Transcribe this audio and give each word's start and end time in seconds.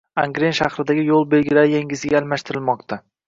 Angren 0.19 0.55
shahridagi 0.59 1.03
yoʻl 1.09 1.27
belgilari 1.35 1.71
yangisiga 1.75 2.19
almashtirilmoqda. 2.23 3.03